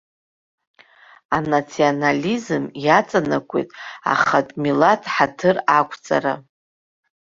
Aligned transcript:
Анационализм 1.37 2.63
иаҵанакуеит 2.83 3.69
ахатә 4.11 4.55
милаҭ 4.63 5.01
ҳаҭыр 5.13 5.57
ақәҵара. 5.79 6.33